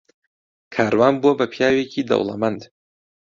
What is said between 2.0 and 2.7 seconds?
دەوڵەمەند.